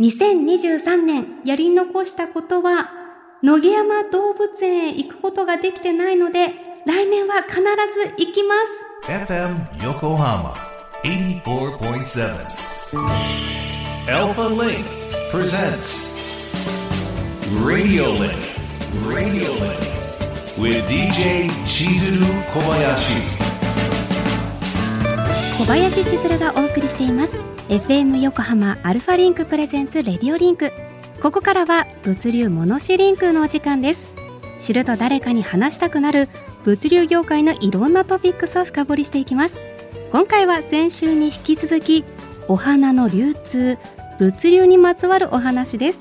[0.00, 2.90] 2023年やり残したことは、
[3.44, 6.52] 野毛山動物園へ行くことができてないので、
[6.84, 7.64] 来年は必ず
[8.18, 8.84] 行きます。
[9.06, 10.54] FM Yokohama
[11.04, 12.48] 84.7
[14.08, 14.84] Alpha Link
[15.30, 16.08] presents
[17.64, 18.34] Radio Link
[19.06, 19.78] Radio Link
[20.58, 22.26] with DJ 千鶴
[25.56, 27.38] 小林千鶴がお送りしています。
[27.68, 30.72] FM 横浜アルファリンクプレゼンツレディオリンク。
[31.22, 34.04] ここからは物流モノシリンクのお時間です。
[34.58, 36.28] 知ると誰かに話したくなる
[36.64, 39.60] 物流業界のいろんなトピックスを深掘りしていきます。
[40.10, 42.04] 今回は先週に引き続き
[42.48, 43.78] お花の流通
[44.18, 46.00] 物流にまつわるお話です。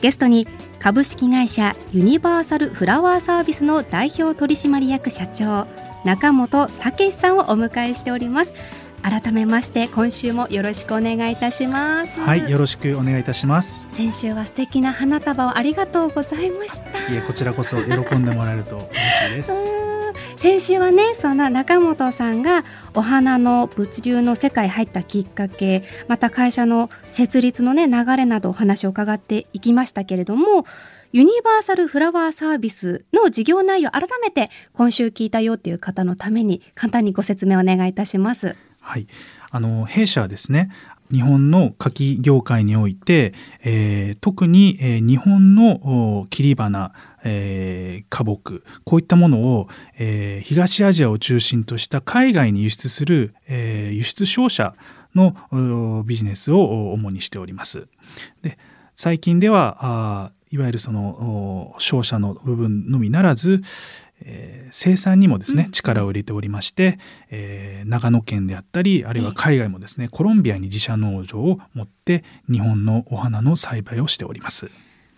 [0.00, 0.48] ゲストに
[0.80, 5.68] 株式会社ユニバーサルフラワーサービスの代表取締役社長
[6.04, 8.54] 中本武さんをお迎えしております。
[9.02, 12.20] 改めまして今週もよろしくお願いいたします。
[12.20, 13.88] はいよろしくお願いいたします。
[13.90, 16.98] 先週は素敵な花束をありがとうございました。
[17.12, 19.66] いえこちらこそ喜んでもらえると嬉しいです。
[20.36, 30.64] 先週はねそんな中本さんがお花の物流の世界入ったきっかけまた会社の設立のね流れなどお話を伺っていきましたけれども
[31.12, 38.56] ユニバーサルフラワーサービスの事業内容改めて今週聞いたよっていう方のために簡単にご説明お願いいたします。
[38.88, 39.06] はい、
[39.50, 40.70] あの弊社はですね
[41.12, 54.74] 日本の柿業界において、えー、特に、えー、日本の切り花、えー、花木こういったものを、えー、東アジアを中心とした海外に輸出する、えー、輸出商社
[55.14, 57.88] のビジネスを主にしております。
[58.40, 58.56] で
[58.96, 63.62] 最近ではあいわゆるその商社の部分のみならず、
[64.22, 66.98] えー、生産にもですね、うん、力を入れておりまして、
[67.30, 74.66] えー、長野県であったりあるいは海外もですね、えー、コロンビアに自社農場を持って日本のお花の栽培をしております。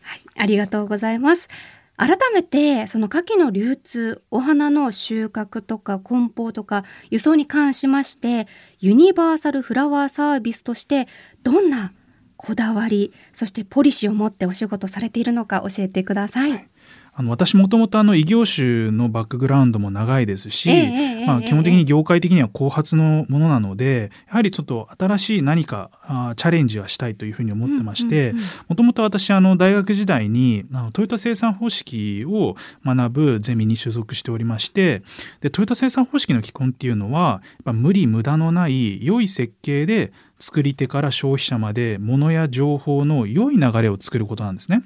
[0.03, 1.48] はい、ありがとうございます。
[1.97, 8.47] 改めてその牡蠣の流通お花の収穫とか梱包とか輸送に関しまして
[8.79, 11.08] ユニバーサルフラワーサービスとして
[11.42, 11.92] どんな
[12.39, 16.70] こだわりそしてポリシーを持ってお仕事されているのか教えてください、はい
[17.20, 28.33] あの私もともとあの異業種のバックグラウンドも長いですし、えー、まあ、基本的に業界的には後発のものなのでやはりちょっと新しい何かあチャレンジはしたいというふうに思ってまして
[28.69, 35.03] もともと私あの大学時代にあのトヨタ生産方式を学ぶゼミに所属しておりまして
[35.42, 44.83] でトヨタ生産方式の基本っていうのはやっぱ無理無駄のない良い設計で作り手から消費者まで物や情報の良い流れを作ることなんですね。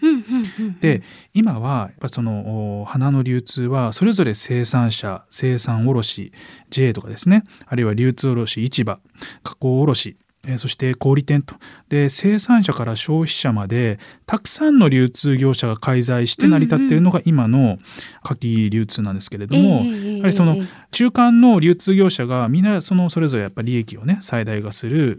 [0.80, 6.32] で今はやっぱその花の流通はそれぞれ生産者生産卸
[6.70, 7.44] JA とかですね。
[7.66, 8.98] あるいは流通卸市場
[9.42, 10.16] 加工卸
[10.46, 11.54] えそして小売店と。
[11.88, 17.78] で生産者から消費者までたくさんの流通業者が介在して成り立っているのが今の
[18.24, 20.56] 牡蠣流通なんですけれども、やはりその
[20.94, 25.16] 中間の流通業者がみんなそのそれぞれやっぱ利益をね最大化する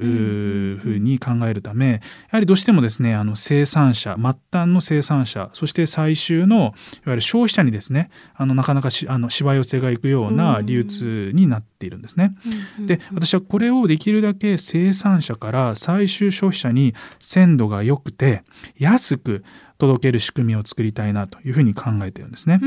[0.82, 2.00] ふうに考えるためや
[2.32, 6.74] はりどうしてもですねあの生産者末端の生産者そして最終のいわ
[7.08, 12.32] ゆる消費者にですねあのなかなかしあのしわ寄せがいくような流通になっているんですね。
[12.80, 18.44] で私はこれをできるだけ生産者から最終消費者に鮮度が良くて
[18.78, 19.44] 安く
[19.78, 22.60] 届ける仕組みを作りたいなというふうに考えてるんですね。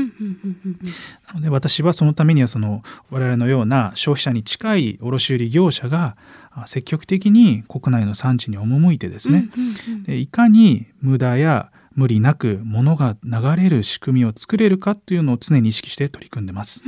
[1.27, 6.17] なので私はそのためにはその我々のような消費者に近い卸売業者が
[6.65, 9.49] 積極的に国内の産地に赴いてですね、
[10.05, 16.83] でいかに無駄や無理なく物が流れる仕組みを作れるかというのを常に意識して取り組んでます。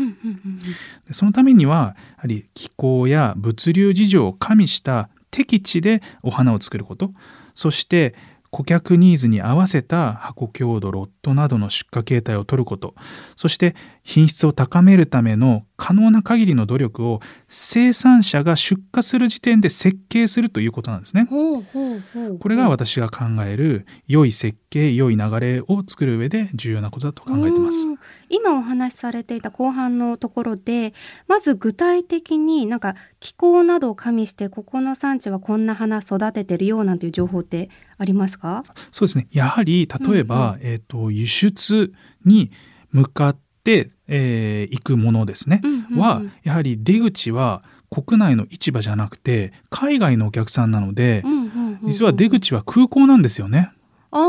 [1.11, 7.11] そのためにはやはり気候や物流事情を加味した適地でお花を作ること。
[7.55, 8.15] そして
[8.51, 12.95] 顧客ニーズに合わせた箱強度ロットなどの出荷形態を取ること
[13.37, 21.27] そして品質を高めるための可能な限りの努力を生産者が出荷する時点で設計するということなんですね。
[21.27, 27.87] これが私が考える良い設計良い流れを作る上で重要なことだと考えてます。
[28.29, 30.93] 今お話しされていた後半のところで
[31.27, 37.69] まず具体的になんか気候などを加味してここの産地はこんな花育ててるよなんていう情報って
[38.01, 38.63] ありますか？
[38.91, 39.27] そうですね。
[39.31, 41.93] やはり例えば、うんうん、えーと、輸出
[42.25, 42.49] に
[42.91, 53.71] 向かって、えー、行くものですね、うんうんうん、はやはり出口は国内の市場じゃなくて海外のお客さんなので、うんうんうんうん、実は出口は空港なんですよね。
[54.09, 54.19] あ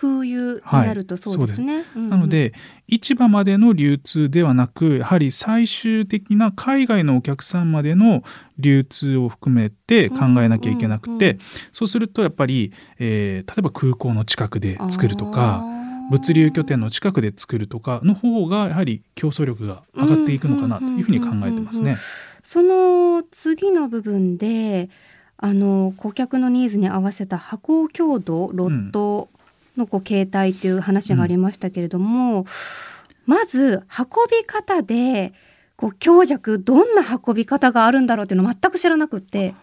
[0.00, 1.74] 空輸になるとそうですね。
[1.74, 1.82] はい。
[1.82, 1.90] す。
[1.96, 2.52] うんうん、なので
[2.86, 8.22] 市場までの流通ではなくやはり最終的な海外のお客さんまでの
[8.60, 11.38] 流通を含めて考えなきゃいけなくて、うんうんうん、
[11.72, 15.64] そうするとやっぱり、えー、例えば空港の近くで作るとか
[16.10, 21.96] 物流拠点の近くで作るとかの方がやはり競争力が上がっていくのかなというふうに考えてますね。
[22.44, 24.90] その次の部分で
[25.36, 29.28] あの顧客のニーズに合わせた箱強度ロット
[29.78, 32.46] のこう形態という話がありましたけれども、うん、
[33.26, 35.32] まず運び方で
[35.76, 39.54] こう強弱どんな運び方があるんだろうっていうのを全く知らなくって。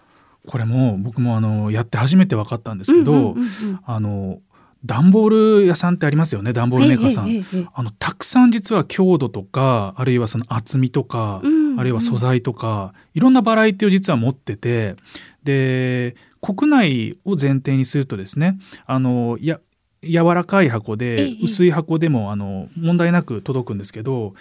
[0.47, 3.35] これも僕もあのやって初めて分かったんですけど、
[3.83, 4.39] あの
[4.85, 14.95] 段ボール屋さんってありますよね段ボールメーカーさん、あのたくさん実は強度とかあるいはその厚みとか、うんうん、あるいは素材とかいろんなバラエティを実は持ってて
[15.43, 19.59] で国内を前提にするとですねあのや
[20.05, 24.33] 柔らかい箱で薄い箱でもあの問題なく届くんですけど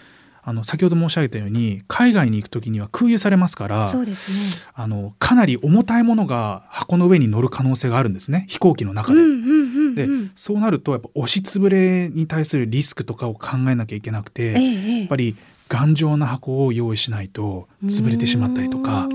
[0.47, 4.37] あの先ほど申し上げたように海外に行く時には空輸されますからそうです、ね、
[4.75, 8.45] あのかなり重たいものが箱の上に乗る可能性があるんですね。
[8.49, 9.21] 飛行機の中で。
[9.95, 14.53] でそうなるとやっぱ押しつぶれに対するリスクとかを考えなきゃいけなくて、
[14.99, 15.37] やっぱり
[15.69, 19.09] 頑丈な箱を用意しないと潰れてしまったりとか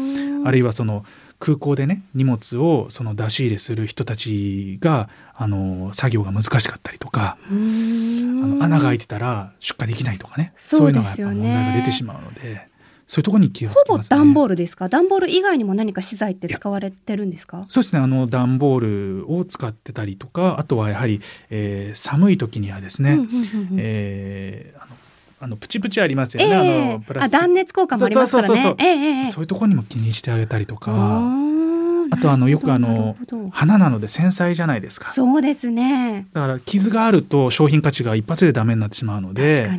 [0.46, 1.06] あるいはその
[1.40, 12.68] 空港でね荷物をその出し入れする人たちがあの作業が難しかったりとかあの穴が開いてたら出荷できないとかねそういうのがやっぱ問題が出てしまうので。
[13.10, 14.88] そういうところに気をつけます、ね、ほぼ段ボールですか？
[14.88, 17.66] 段ボール以外にも何か資材って使われてるんですか？
[17.68, 18.02] そうですね。
[18.04, 21.20] あの段ボールを使ってたりとかあとはやはり、
[21.50, 23.18] えー、寒い時にはですね、
[23.78, 24.96] えー、あの
[25.42, 29.26] あのプチプチありますよね、えー、あのプラス断熱効果もありますからね。
[29.32, 31.50] そういうところにも気にしてあげたりとか。
[32.12, 33.16] あとあのよくあの
[33.52, 35.12] 花なので繊細じゃないですか。
[35.12, 36.26] そうですね。
[36.34, 39.70] だから傷があると商品価値が一発でダメになってしまうので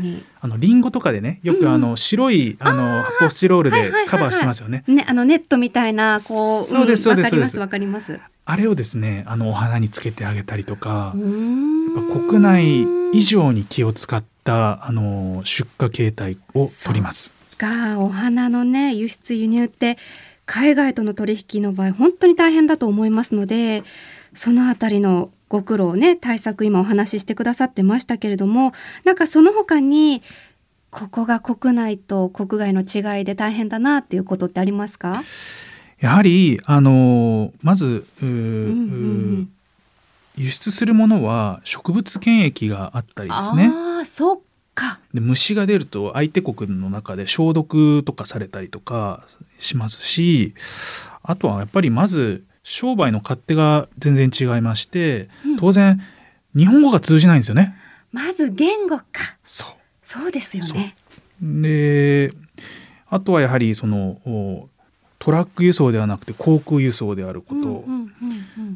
[0.40, 8.20] あのリンゴとかでねよくあの白い、あの発泡スチロールでカバーしてますよね、ねあのネットみたいなこうそうですそうです、わかりますわかります。
[8.44, 17.32] あれをですねあのお花につけてあげたりとかやっぱ国内以上に気を使ったあの出荷形態を取ります。
[17.58, 19.98] がお花のね輸出輸入って
[20.46, 23.84] 海外との取引の場合本当に大変だと思いますので
[24.34, 28.72] そのあたりのご苦労ね対策今お話ししてくださってましたけれども
[29.04, 30.22] なんかその他に
[30.90, 35.22] ここが国内と国外の違いで大変だなっていうことってありますか？
[36.00, 38.36] やはりあのまず、うんうんう
[39.42, 39.52] ん
[40.36, 43.70] 輸出するものは植物検疫があったりですね。
[44.00, 44.40] あそっ
[44.74, 49.24] かで虫が出ると相手国の中で消毒とかされたりとか
[49.58, 50.54] しますし
[51.22, 56.00] あとはやっぱりまず商売の勝手が全然違いまして、うん、当然
[56.56, 57.74] 日本語が通じないんですよね。
[58.12, 59.04] まず言語か。
[59.44, 59.68] そう。
[60.02, 60.96] そうですよね。
[61.40, 62.32] で、
[63.08, 64.68] あとはやはりその
[65.18, 67.84] トラック輸送ではなくて航空輸送であること、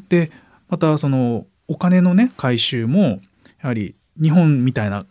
[0.09, 0.31] で
[0.69, 3.19] またそのお金のね回収も
[3.61, 5.05] やはり日本みたいな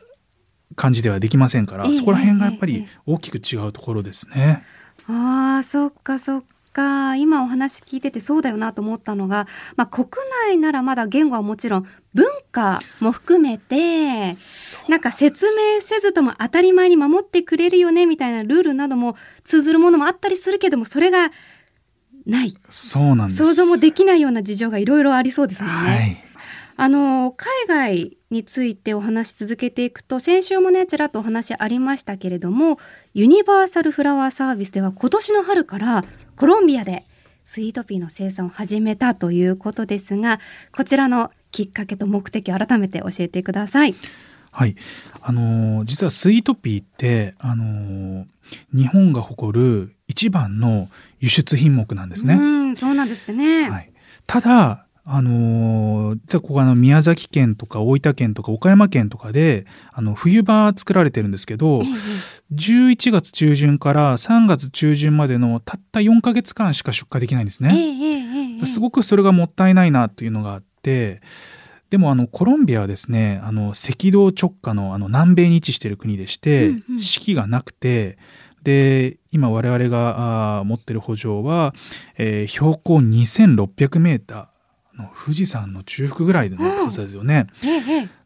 [0.77, 4.63] 感じではできませんから、そこら辺がやっぱり大きく違うところですね。
[5.09, 6.41] ああそっかそっ
[6.73, 7.15] か。
[7.17, 10.09] 今お話聞いててそうだよなと思ったのが、まあ、国
[10.49, 14.35] 内ならまだ言語はもちろん文化も含めて
[14.89, 21.31] なんか説明せずとも当たり前に守ってくれるよねみたいなルールなども通ずるものもあったりするけどもそれが
[22.27, 22.57] ない。
[22.69, 25.91] そうなん想像もできないような事情がいろいろありそうですもんね。
[25.91, 26.24] はい
[26.77, 32.79] あの海外についてお話し続けていくと先週もねちらっとお話ありましたけれども
[33.13, 36.05] ユニバーサルフラワーサービスでは今年の春から
[36.37, 37.07] コロンビアで
[37.45, 40.41] スイートピーの生産を始めたということですが
[40.73, 43.95] こちらのきっかけと目的を改めて教えてください。
[44.51, 44.77] はい、
[45.21, 48.27] あのー、実はスイートピーって、あのー、
[48.73, 50.89] 日本が誇る一番の
[51.19, 52.35] 輸出品目なんですね。
[52.35, 53.69] うん、そうなんですってね。
[53.69, 53.93] はい、
[54.29, 61.83] ただあの実はここあの宮崎県とか大分県とか岡山県とかであの冬場作られてるんですけど、
[62.55, 68.65] 11月中旬から3月中旬までのたった4か月間しか出荷できないんですね。
[68.65, 71.21] すごくそれがもったいないなというのがあって
[71.91, 78.17] でもあのコロンビアはですねあの赤道直下のあの南米に位置している国でして、四季がなくて
[78.63, 81.75] で今我々が持ってる補助は、
[82.17, 84.54] えー、標高2600メーター
[84.99, 87.47] の富士山の中腹ぐらいの高さですよね。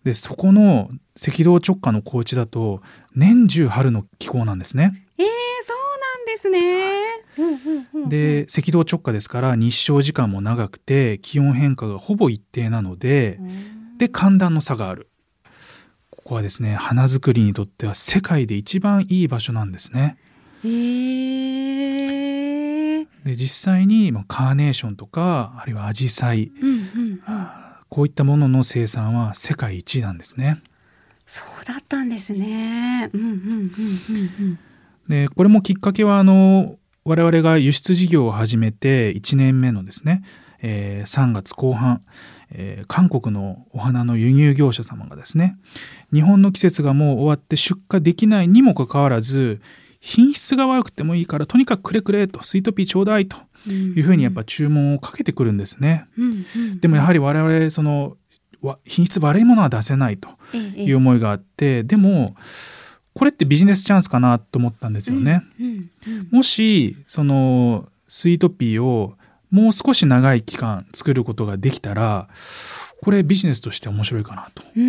[0.05, 2.83] でそこの赤道直下の高地だと
[3.15, 5.07] 年中春の気候なんですね。
[5.19, 5.27] えー、
[5.63, 5.77] そう
[6.17, 8.09] なんですね。
[8.09, 13.39] で赤道直下ですから日照時間も長くて気温変化がほぼ一定なので
[13.99, 15.09] で寒暖の差がある
[16.11, 20.17] ここはですね花作りにとっては世界で一番いい場所なんですね。
[20.65, 21.58] へー
[23.25, 26.79] で実際にまあカーネーションとかあるいはアジサイうんうんう
[27.15, 27.21] ん
[27.91, 30.61] こういったものの生産は世界一なんですね。
[31.27, 33.11] そうだったんですね。
[35.09, 40.23] でこれもきっかけはあの我々が輸出事業を始めて1年目のですね、
[40.61, 42.03] えー3月後半、
[42.51, 45.57] えー韓国のお花の輸入業者様がですね
[46.13, 49.63] 日本の季節がもう終わって出荷できないにもかかわらず
[50.01, 53.37] 品質が悪くてもいいからとにかくくれくれとスイートピーちょうだいと
[53.67, 53.95] うん。
[53.95, 56.07] いうふうにやっぱ注文をかけてくるんですね。
[56.17, 58.17] うんうん、でもやはり我々その
[58.63, 62.37] わ品質悪いものは出せないという思いがあってでも
[63.15, 65.43] これってビジネスチャンスかなと思ったんですよね。
[65.61, 69.15] うんうんうんもしそのスイートピーを
[69.51, 72.29] もう少し長い期間作ることができたら
[73.03, 74.63] これビジネスとして面白いかなと。
[74.77, 74.87] うんう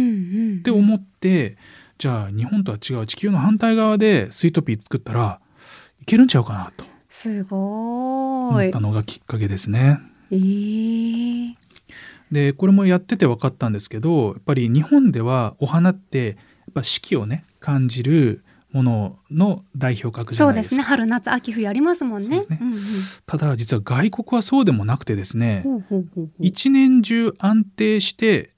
[0.56, 1.58] んって思って
[2.00, 5.42] じゃあ日本とは違う地球の反対側でスイートピー作ったら
[6.02, 8.80] いけるんちゃうかなとすご思った。
[8.80, 10.00] のがきっかけですね。
[10.32, 11.54] えー
[12.32, 16.36] でこれもやってて分かったんですけどやっぱり日本ではお花ってやっ
[16.76, 20.76] ぱ四季をね感じるものの代表格じゃそうないですか。
[20.76, 20.84] ですね。
[20.84, 22.42] 春夏秋冬ありますもんね。
[22.42, 22.82] ねうんうん
[23.26, 25.66] ただ実は外国はそうでもなくてですね
[26.40, 28.52] 一年中安定して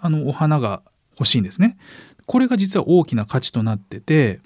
[0.00, 0.82] あのお花が
[1.20, 1.76] 欲しいんですね。
[2.30, 4.38] これが実は大きな価値となってて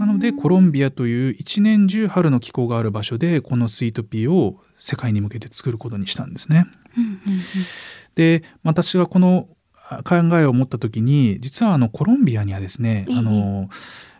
[0.00, 6.66] なのでコロンビアという一年中春の気候がある場所でこのスイートピーを世界に向けて作ることにしたんですね。
[8.16, 9.46] で私がこの
[9.88, 13.16] あ考えを持った時に実はあのコロンビアにはですね、ええ。
[13.16, 13.70] あの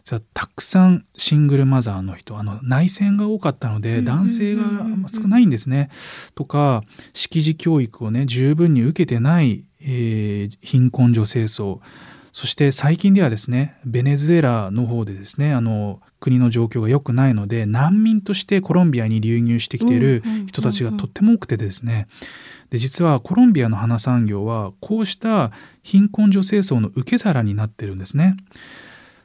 [0.04, 4.62] じゃあたくさんシングルマザーの人あの内戦が多かったので男性が
[5.12, 5.90] 少ないんですね。
[6.36, 11.80] とか識字教育をね十分に受けてない、えー貧困女性層
[12.36, 22.08] そして最近ではですねベネズエラの方でですねあの国の状況が良くないので難民としてコロンビアに流入してきている人たちがとっても多くてですね。
[22.68, 25.50] で実はコロンビアの花産業はこうした
[25.82, 28.36] 貧困女性層の受け皿になってるんですね。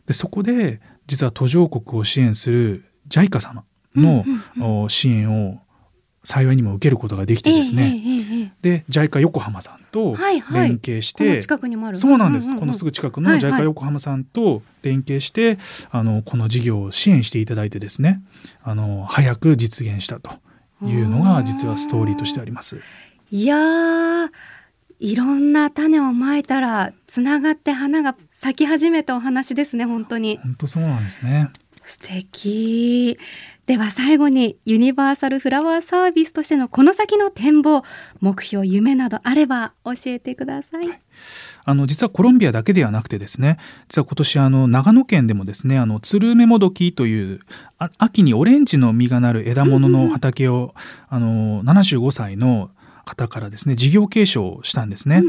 [0.05, 5.59] でそこで実は途上国を支援する JICA 様の、支援を
[6.23, 10.69] 幸いにも受けることができてですね、ええええええで JICA 横浜さんとはいはい。
[10.69, 11.97] 連携しこのて、近くにもある。
[11.97, 13.51] そうなんです、うううこのすぐ近くのはいはい。
[13.51, 15.57] JICA 横浜さんと連携して、
[15.89, 18.21] あのこの事業を支援していただいてですね。
[18.63, 20.31] あの早く実現したと
[20.83, 22.79] いうのが実はストーリーとしてあります。
[23.31, 24.29] いやー
[24.99, 30.37] いろんな種をまいたらつながって花が咲き始めたお話ですね本当に。
[30.43, 31.49] 本当そうなんですね。
[31.91, 33.17] 素敵。
[33.67, 37.83] では最後にユニバーサルフラワーサービスとしてのこの先の展望
[38.19, 40.89] 目標夢などあれば教えてください、
[41.63, 43.57] あの実はコロンビアだけではなくてですね
[43.87, 47.39] 実は今年あの長野県でもですねあのツルメモドキという
[47.77, 50.73] あ秋にオレンジの実がなる枝物の畑を、
[51.07, 52.71] あの75歳の
[53.05, 55.23] 方からですね事業継承をしたんですね。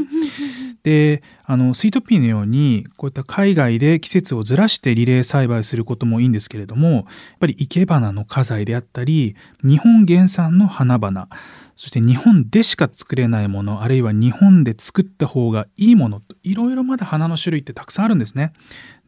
[0.83, 7.03] であのスイートピーのようにこういった海外で季節をずらしてリレー栽培することもいいんですけれどもやっ
[7.39, 11.27] ぱり生け花の花材であったり日本原産の花々
[11.75, 18.53] そして日本でしか作れないものあるいは日本で作った方がいいものといろいろまだ花の種類ってたくさんあるんですね。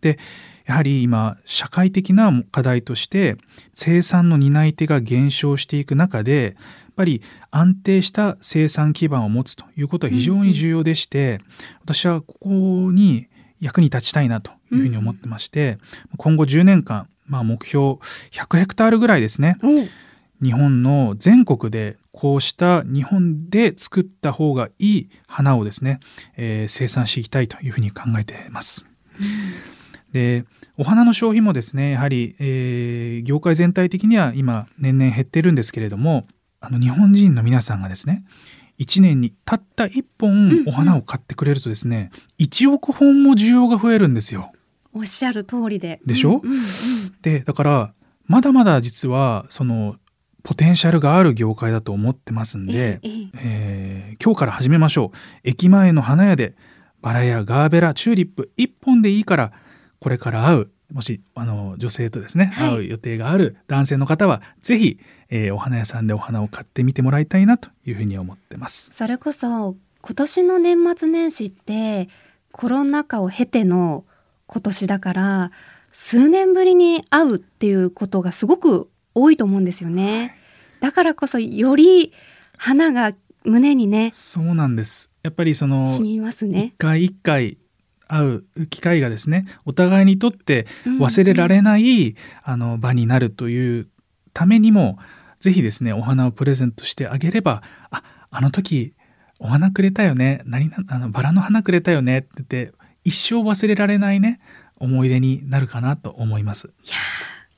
[0.01, 0.19] で
[0.65, 3.37] やはり今社会的な課題として
[3.73, 11.41] 生産の担い手が減少していく中でやっぱり安定した生産基盤を持つということは非常に重要でして、
[11.83, 12.49] 私はここ
[12.93, 13.27] に
[13.59, 15.77] 役に立ちたいなというふうに思ってまして、
[16.15, 17.95] 今後10年間、まあ、目標
[18.31, 19.89] 100ヘクタールぐらいですねおう
[20.41, 25.99] 日本の全国でこうした日本で作った方がいい花をですね、
[26.37, 28.87] えー生産していきたいというふうに考えています。
[30.11, 30.45] で
[30.77, 36.27] お花の消費もですねやはり、えー業界全体的には今年々減ってるんですけれども
[36.59, 38.23] あの日本人の皆さんがですね
[38.79, 44.51] 1年にたった1本お花を買ってくれるとですね、1億本も需要が増えるんですよ。
[44.91, 46.01] おっしゃる通りで。
[46.05, 46.41] でしょ？
[46.43, 46.65] うんうんうん。
[47.21, 47.93] でだから
[48.27, 49.95] まだまだ実はその
[50.43, 53.29] ポテンシャルがある業界だと思ってますんで、ええええ。
[53.35, 55.17] えー今日から始めましょう。
[55.45, 56.53] 駅前の花屋で
[57.01, 59.51] バラやガーベラチューリップ1本でいいから
[59.99, 64.99] これから会うもしあの女性とですね、はい会う予定がある男性の方はぜひ、
[65.29, 68.91] えーお花屋さんでお花を買ってみてもらいたいなというふうに思ってます。
[68.93, 72.07] それこそ今年の年末年始って
[72.51, 74.05] コロナ禍を経ての
[74.47, 75.51] 今年だから
[75.91, 80.37] 数年ぶりに会うっていうことがすごく多いと思うんですよね。
[80.79, 82.13] だからこそより
[82.57, 87.57] 花が胸にねそうなんですやっぱりその染みますね一回一回
[88.07, 93.87] 会う機会がですねお互いにとって忘れられない、うん、あの場になるという
[94.33, 94.97] ためにも
[95.39, 98.93] ぜひですねお花をプレゼントしてあげればああの時
[99.39, 104.39] お花くれたよね何あのバラの花くれたよねって言って一生忘れられないね
[104.77, 106.67] 思い出になるかなと思います。
[106.67, 106.95] いや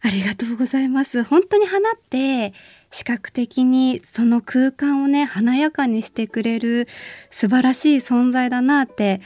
[0.01, 1.23] ありがとうございます。
[1.23, 2.53] 本当に花って
[2.91, 6.87] 視覚的にその空間をね華やかにしてくれる
[7.31, 9.21] 素晴らしい存在だなって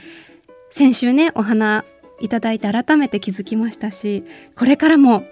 [0.72, 1.84] 先週ねお花
[2.20, 4.24] いただいて改めて気づきましたし
[4.56, 5.24] これからも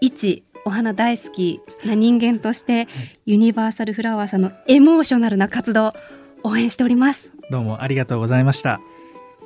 [0.00, 2.86] 一お花大好きな人間として、
[3.24, 5.94] ユニバーサルフラワーさんのエモーショナルな活動
[6.42, 7.32] 応援しております。
[7.50, 8.80] どうもありがとうございました。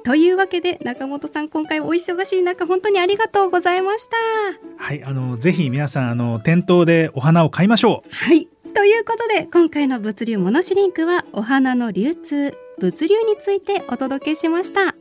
[0.04, 4.16] というわけで中本さん今回お忙しい中本当にありがとうございました。
[4.76, 8.14] はいあのぜひ皆さんあの店頭でお花を買いましょう。
[8.14, 8.48] はい。
[8.74, 14.94] ということで今回の物流モノシリンクはお花の流通物流についてお届けしました。